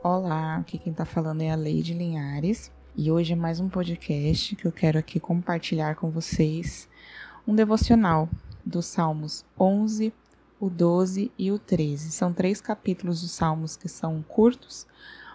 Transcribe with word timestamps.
Olá, 0.00 0.58
aqui 0.58 0.78
quem 0.78 0.92
tá 0.92 1.04
falando 1.04 1.42
é 1.42 1.50
a 1.50 1.56
Leide 1.56 1.92
Linhares 1.92 2.70
e 2.96 3.10
hoje 3.10 3.32
é 3.32 3.36
mais 3.36 3.58
um 3.58 3.68
podcast 3.68 4.54
que 4.54 4.64
eu 4.64 4.70
quero 4.70 4.96
aqui 4.96 5.18
compartilhar 5.18 5.96
com 5.96 6.08
vocês 6.08 6.88
um 7.44 7.52
devocional 7.52 8.28
dos 8.64 8.86
Salmos 8.86 9.44
11, 9.58 10.14
o 10.60 10.70
12 10.70 11.32
e 11.36 11.50
o 11.50 11.58
13. 11.58 12.12
São 12.12 12.32
três 12.32 12.60
capítulos 12.60 13.22
dos 13.22 13.32
Salmos 13.32 13.76
que 13.76 13.88
são 13.88 14.22
curtos, 14.22 14.86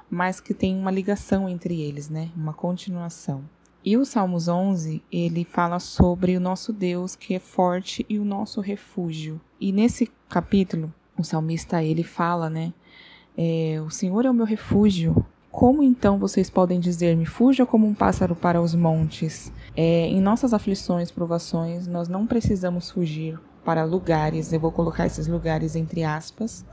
mas 0.09 0.39
que 0.39 0.53
tem 0.53 0.77
uma 0.77 0.91
ligação 0.91 1.49
entre 1.49 1.81
eles, 1.81 2.09
né? 2.09 2.31
Uma 2.33 2.53
continuação. 2.53 3.43
E 3.83 3.97
o 3.97 4.05
Salmos 4.05 4.47
11, 4.47 5.03
ele 5.11 5.43
fala 5.43 5.77
sobre 5.77 6.37
o 6.37 6.39
nosso 6.39 6.71
Deus 6.71 7.17
que 7.17 7.33
é 7.33 7.39
forte 7.39 8.05
e 8.07 8.17
o 8.17 8.23
nosso 8.23 8.61
refúgio. 8.61 9.41
E 9.59 9.73
nesse 9.73 10.09
capítulo, 10.29 10.93
o 11.17 11.23
salmista 11.23 11.83
ele 11.83 12.01
fala, 12.01 12.49
né? 12.49 12.73
É, 13.37 13.81
o 13.85 13.89
Senhor 13.89 14.25
é 14.25 14.29
o 14.29 14.33
meu 14.33 14.45
refúgio. 14.45 15.25
Como 15.51 15.83
então 15.83 16.17
vocês 16.17 16.49
podem 16.49 16.79
dizer-me, 16.79 17.25
fuja 17.25 17.65
como 17.65 17.85
um 17.85 17.93
pássaro 17.93 18.35
para 18.35 18.59
os 18.59 18.73
montes? 18.73 19.51
É, 19.75 20.07
em 20.07 20.19
nossas 20.19 20.53
aflições, 20.53 21.11
provações, 21.11 21.85
nós 21.85 22.07
não 22.07 22.25
precisamos 22.25 22.89
fugir 22.89 23.39
para 23.63 23.83
lugares, 23.83 24.51
eu 24.51 24.59
vou 24.59 24.71
colocar 24.71 25.05
esses 25.05 25.27
lugares 25.27 25.75
entre 25.75 26.03
aspas, 26.03 26.65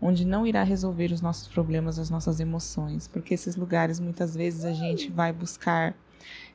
onde 0.00 0.24
não 0.24 0.46
irá 0.46 0.62
resolver 0.62 1.12
os 1.12 1.20
nossos 1.20 1.48
problemas, 1.48 1.98
as 1.98 2.10
nossas 2.10 2.40
emoções, 2.40 3.08
porque 3.08 3.34
esses 3.34 3.56
lugares 3.56 3.98
muitas 3.98 4.34
vezes 4.34 4.64
a 4.64 4.72
gente 4.72 5.10
vai 5.10 5.32
buscar 5.32 5.94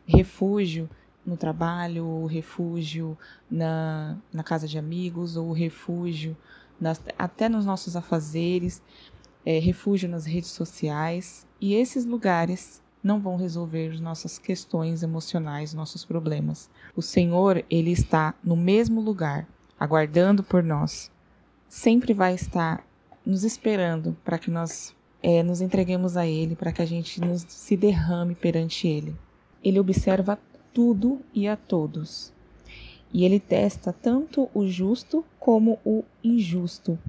refúgio 0.05 0.89
no 1.25 1.35
trabalho, 1.35 2.05
ou 2.05 2.25
refúgio 2.25 3.17
na, 3.49 4.17
na 4.31 4.43
casa 4.43 4.67
de 4.67 4.77
amigos, 4.77 5.35
ou 5.35 5.51
refúgio 5.51 6.37
nas, 6.79 7.01
até 7.17 7.49
nos 7.49 7.65
nossos 7.65 7.95
afazeres, 7.95 8.81
é, 9.49 9.57
refúgio 9.57 10.07
nas 10.07 10.27
redes 10.27 10.51
sociais. 10.51 11.43
E 11.59 11.73
esses 11.73 12.05
lugares 12.05 12.83
não 13.03 13.19
vão 13.19 13.35
resolver 13.35 13.89
as 13.91 13.99
nossas 13.99 14.37
questões 14.37 15.01
emocionais, 15.01 15.73
nossos 15.73 16.05
problemas. 16.05 16.69
O 16.95 17.01
Senhor, 17.01 17.65
Ele 17.67 17.89
está 17.89 18.35
no 18.43 18.55
mesmo 18.55 19.01
lugar, 19.01 19.47
aguardando 19.79 20.43
por 20.43 20.61
nós. 20.61 21.09
Sempre 21.67 22.13
vai 22.13 22.35
estar 22.35 22.85
nos 23.25 23.43
esperando 23.43 24.15
para 24.23 24.37
que 24.37 24.51
nós 24.51 24.95
é, 25.23 25.41
nos 25.41 25.61
entreguemos 25.61 26.15
a 26.15 26.27
Ele, 26.27 26.55
para 26.55 26.71
que 26.71 26.83
a 26.83 26.85
gente 26.85 27.19
nos, 27.19 27.43
se 27.47 27.75
derrame 27.75 28.35
perante 28.35 28.87
Ele. 28.87 29.15
Ele 29.63 29.79
observa 29.79 30.37
tudo 30.71 31.21
e 31.33 31.47
a 31.47 31.57
todos. 31.57 32.31
E 33.11 33.25
ele 33.25 33.39
testa 33.39 33.91
tanto 33.91 34.47
o 34.53 34.67
justo 34.67 35.25
como 35.39 35.79
o 35.83 36.03
injusto, 36.23 36.99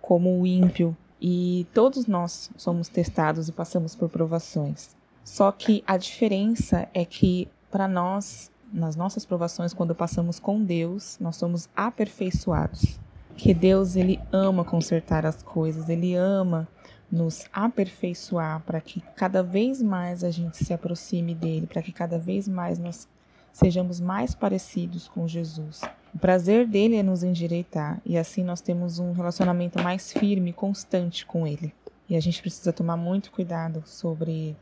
como 0.00 0.40
o 0.40 0.46
ímpio. 0.46 0.96
E 1.20 1.66
todos 1.74 2.06
nós 2.06 2.50
somos 2.56 2.88
testados 2.88 3.48
e 3.48 3.52
passamos 3.52 3.94
por 3.94 4.08
provações. 4.08 4.96
Só 5.22 5.52
que 5.52 5.84
a 5.86 5.96
diferença 5.96 6.88
é 6.94 7.04
que 7.04 7.48
para 7.70 7.86
nós, 7.86 8.50
nas 8.72 8.96
nossas 8.96 9.24
provações, 9.24 9.74
quando 9.74 9.94
passamos 9.94 10.40
com 10.40 10.64
Deus, 10.64 11.18
nós 11.20 11.36
somos 11.36 11.68
aperfeiçoados. 11.76 12.98
Que 13.36 13.54
Deus 13.54 13.96
ele 13.96 14.20
ama 14.32 14.64
consertar 14.64 15.24
as 15.24 15.42
coisas, 15.42 15.88
ele 15.88 16.14
ama 16.14 16.66
nos 17.10 17.44
aperfeiçoar 17.52 18.60
para 18.60 18.80
que 18.80 19.00
cada 19.16 19.42
vez 19.42 19.82
mais 19.82 20.22
a 20.22 20.30
gente 20.30 20.64
se 20.64 20.72
aproxime 20.72 21.34
dele, 21.34 21.66
para 21.66 21.82
que 21.82 21.92
cada 21.92 22.18
vez 22.18 22.46
mais 22.46 22.78
nós 22.78 23.08
sejamos 23.52 24.00
mais 24.00 24.34
parecidos 24.34 25.08
com 25.08 25.26
Jesus. 25.26 25.80
O 26.14 26.18
prazer 26.18 26.66
dele 26.66 26.96
é 26.96 27.02
nos 27.02 27.22
endireitar 27.22 28.00
e 28.04 28.18
assim 28.18 28.42
nós 28.42 28.60
temos 28.60 28.98
um 28.98 29.12
relacionamento 29.12 29.82
mais 29.82 30.12
firme 30.12 30.52
constante 30.52 31.24
com 31.24 31.46
ele. 31.46 31.72
E 32.08 32.16
a 32.16 32.20
gente 32.20 32.40
precisa 32.40 32.72
tomar 32.72 32.96
muito 32.96 33.30
cuidado 33.30 33.82
sobre 33.86 34.56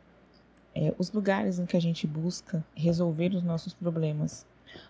é, 0.75 0.95
os 0.99 1.11
lugares 1.11 1.59
em 1.59 1.67
que 1.67 1.77
a 1.77 1.81
gente 1.81 2.07
busca 2.07 2.65
resolver 2.75 3.35
os 3.35 3.43
nossos 3.43 3.73
problemas. 3.73 4.47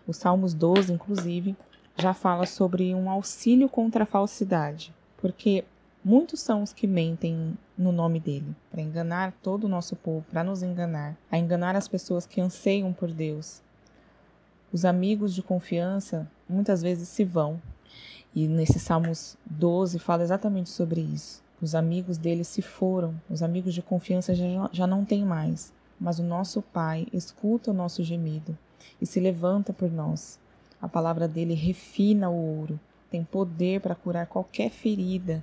O 0.07 0.13
Salmos 0.13 0.53
12, 0.55 0.93
inclusive, 0.93 1.57
já 1.97 2.13
fala 2.13 2.47
sobre 2.47 2.95
um 2.95 3.09
auxílio 3.09 3.69
contra 3.69 4.03
a 4.03 4.07
falsidade, 4.07 4.93
porque 5.17 5.65
Muitos 6.05 6.41
são 6.41 6.63
os 6.63 6.73
que 6.73 6.87
mentem 6.87 7.59
no 7.77 7.91
nome 7.91 8.21
dele, 8.21 8.57
para 8.71 8.81
enganar 8.81 9.33
todo 9.43 9.65
o 9.65 9.69
nosso 9.69 9.97
povo, 9.97 10.25
para 10.31 10.45
nos 10.45 10.63
enganar, 10.63 11.17
a 11.31 11.37
enganar 11.37 11.75
as 11.75 11.89
pessoas 11.89 12.25
que 12.25 12.41
anseiam 12.41 12.93
por 12.93 13.11
Deus. 13.11 13.61
Os 14.71 14.85
amigos 14.85 15.35
de 15.35 15.43
confiança 15.43 16.31
muitas 16.47 16.83
vezes 16.83 17.09
se 17.09 17.25
vão, 17.25 17.61
e 18.35 18.47
nesse 18.47 18.79
Salmos 18.79 19.37
12 19.47 19.99
fala 19.99 20.23
exatamente 20.23 20.69
sobre 20.69 21.01
isso. 21.01 21.43
Os 21.61 21.75
amigos 21.75 22.19
dele 22.19 22.45
se 22.45 22.61
foram, 22.61 23.19
os 23.31 23.43
amigos 23.43 23.73
de 23.73 23.81
confiança 23.81 24.35
já, 24.35 24.45
já 24.71 24.87
não 24.87 25.07
tem 25.07 25.25
mais, 25.25 25.73
mas 25.99 26.19
o 26.19 26.23
nosso 26.23 26.61
Pai 26.61 27.07
escuta 27.15 27.71
o 27.71 27.75
nosso 27.75 28.05
gemido 28.05 28.57
e 29.01 29.07
se 29.07 29.19
levanta 29.19 29.73
por 29.73 29.91
nós. 29.91 30.39
A 30.83 30.87
palavra 30.87 31.27
dele 31.27 31.55
refina 31.55 32.29
o 32.29 32.59
ouro, 32.59 32.79
tem 33.11 33.25
poder 33.25 33.81
para 33.81 33.95
curar 33.95 34.27
qualquer 34.27 34.71
ferida 34.71 35.43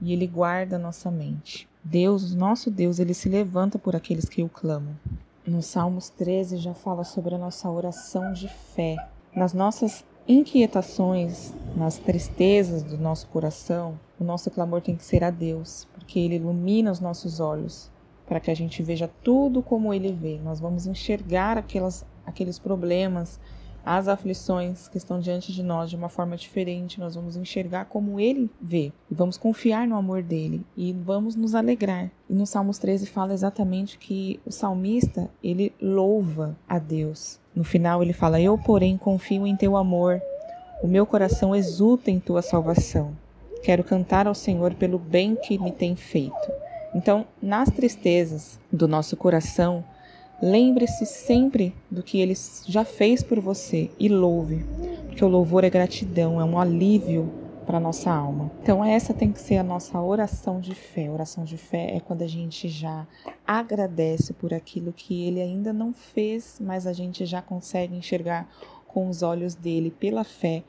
e 0.00 0.12
ele 0.12 0.26
guarda 0.26 0.76
nossa 0.76 1.08
mente. 1.08 1.68
Deus, 1.84 2.34
nosso 2.34 2.68
Deus, 2.68 2.98
ele 2.98 3.14
se 3.14 3.28
levanta 3.28 3.78
por 3.78 3.94
aqueles 3.94 4.28
que 4.28 4.42
o 4.42 4.48
clamam. 4.48 4.96
No 5.46 5.62
Salmos 5.62 6.08
13 6.08 6.56
já 6.56 6.74
fala 6.74 7.04
sobre 7.04 7.36
a 7.36 7.38
nossa 7.38 7.70
oração 7.70 8.32
de 8.32 8.48
fé. 8.48 8.96
Nas 9.32 9.52
nossas 9.52 10.04
inquietações, 10.26 11.54
nas 11.76 11.98
tristezas 11.98 12.82
do 12.82 12.98
nosso 12.98 13.28
coração, 13.28 13.96
o 14.18 14.24
nosso 14.24 14.50
clamor 14.50 14.80
tem 14.80 14.96
que 14.96 15.04
ser 15.04 15.22
a 15.22 15.30
Deus, 15.30 15.86
porque 15.94 16.18
ele 16.18 16.34
ilumina 16.34 16.90
os 16.90 16.98
nossos 16.98 17.38
olhos 17.38 17.88
para 18.26 18.40
que 18.40 18.50
a 18.50 18.56
gente 18.56 18.82
veja 18.82 19.08
tudo 19.22 19.62
como 19.62 19.94
ele 19.94 20.10
vê. 20.10 20.36
Nós 20.42 20.58
vamos 20.58 20.84
enxergar 20.84 21.56
aquelas, 21.56 22.04
aqueles 22.26 22.58
problemas, 22.58 23.38
as 23.86 24.08
aflições 24.08 24.88
que 24.88 24.98
estão 24.98 25.20
diante 25.20 25.52
de 25.52 25.62
nós 25.62 25.88
de 25.88 25.94
uma 25.94 26.08
forma 26.08 26.36
diferente, 26.36 26.98
nós 26.98 27.14
vamos 27.14 27.36
enxergar 27.36 27.84
como 27.84 28.18
ele 28.18 28.50
vê 28.60 28.92
e 29.08 29.14
vamos 29.14 29.36
confiar 29.36 29.86
no 29.86 29.94
amor 29.94 30.24
dele 30.24 30.66
e 30.76 30.92
vamos 30.92 31.36
nos 31.36 31.54
alegrar. 31.54 32.10
E 32.28 32.34
no 32.34 32.44
Salmos 32.44 32.78
13 32.78 33.06
fala 33.06 33.32
exatamente 33.32 33.96
que 33.96 34.40
o 34.44 34.50
salmista, 34.50 35.30
ele 35.40 35.72
louva 35.80 36.56
a 36.68 36.80
Deus. 36.80 37.38
No 37.54 37.62
final 37.62 38.02
ele 38.02 38.12
fala: 38.12 38.40
"Eu, 38.40 38.58
porém, 38.58 38.98
confio 38.98 39.46
em 39.46 39.54
teu 39.54 39.76
amor. 39.76 40.20
O 40.82 40.88
meu 40.88 41.06
coração 41.06 41.54
exulta 41.54 42.10
em 42.10 42.18
tua 42.18 42.42
salvação. 42.42 43.16
Quero 43.62 43.84
cantar 43.84 44.26
ao 44.26 44.34
Senhor 44.34 44.74
pelo 44.74 44.98
bem 44.98 45.36
que 45.36 45.58
me 45.58 45.70
tem 45.70 45.94
feito." 45.94 46.52
Então, 46.92 47.24
nas 47.40 47.70
tristezas 47.70 48.58
do 48.72 48.88
nosso 48.88 49.16
coração, 49.16 49.84
Lembre-se 50.42 51.06
sempre 51.06 51.74
do 51.90 52.02
que 52.02 52.20
ele 52.20 52.34
já 52.66 52.84
fez 52.84 53.22
por 53.22 53.40
você 53.40 53.90
e 53.98 54.08
louve, 54.08 54.64
porque 55.06 55.24
o 55.24 55.28
louvor 55.28 55.64
é 55.64 55.70
gratidão, 55.70 56.40
é 56.40 56.44
um 56.44 56.58
alívio 56.58 57.32
para 57.66 57.80
nossa 57.80 58.12
alma. 58.12 58.50
Então 58.62 58.84
essa 58.84 59.12
tem 59.12 59.32
que 59.32 59.40
ser 59.40 59.56
a 59.56 59.62
nossa 59.62 60.00
oração 60.00 60.60
de 60.60 60.74
fé. 60.74 61.10
Oração 61.10 61.42
de 61.42 61.56
fé 61.56 61.96
é 61.96 62.00
quando 62.00 62.22
a 62.22 62.26
gente 62.26 62.68
já 62.68 63.06
agradece 63.46 64.32
por 64.32 64.54
aquilo 64.54 64.92
que 64.92 65.26
ele 65.26 65.40
ainda 65.40 65.72
não 65.72 65.92
fez, 65.92 66.58
mas 66.60 66.86
a 66.86 66.92
gente 66.92 67.26
já 67.26 67.42
consegue 67.42 67.96
enxergar 67.96 68.48
com 68.86 69.08
os 69.08 69.22
olhos 69.22 69.54
dele 69.54 69.90
pela 69.90 70.22
fé 70.22 70.62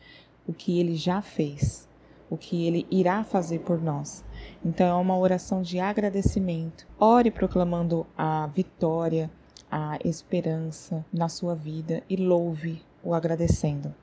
o 0.47 0.53
que 0.53 0.79
ele 0.79 0.95
já 0.95 1.21
fez, 1.21 1.87
o 2.29 2.37
que 2.37 2.65
ele 2.65 2.87
irá 2.89 3.23
fazer 3.23 3.59
por 3.59 3.81
nós. 3.81 4.23
Então 4.65 4.87
é 4.87 5.01
uma 5.01 5.17
oração 5.17 5.61
de 5.61 5.79
agradecimento. 5.79 6.87
Ore 6.99 7.29
proclamando 7.29 8.07
a 8.17 8.47
vitória, 8.47 9.29
a 9.71 9.97
esperança 10.03 11.05
na 11.11 11.29
sua 11.29 11.55
vida 11.55 12.03
e 12.09 12.15
louve 12.15 12.81
o 13.03 13.13
agradecendo. 13.13 13.93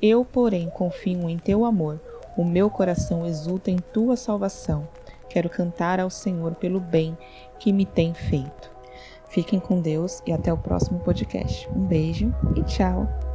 Eu, 0.00 0.24
porém, 0.24 0.70
confio 0.70 1.28
em 1.28 1.38
teu 1.38 1.64
amor, 1.64 2.00
o 2.36 2.44
meu 2.44 2.70
coração 2.70 3.26
exulta 3.26 3.70
em 3.70 3.78
tua 3.78 4.16
salvação. 4.16 4.88
Quero 5.28 5.48
cantar 5.48 6.00
ao 6.00 6.10
Senhor 6.10 6.54
pelo 6.54 6.80
bem 6.80 7.16
que 7.58 7.72
me 7.72 7.84
tem 7.84 8.14
feito. 8.14 8.70
Fiquem 9.28 9.60
com 9.60 9.80
Deus 9.80 10.22
e 10.26 10.32
até 10.32 10.52
o 10.52 10.58
próximo 10.58 10.98
podcast. 11.00 11.68
Um 11.70 11.86
beijo 11.86 12.34
e 12.56 12.62
tchau! 12.64 13.29